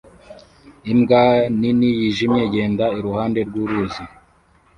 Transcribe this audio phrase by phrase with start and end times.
[0.91, 1.23] Imbwa
[1.59, 4.03] nini yijimye igenda iruhande rwuruzi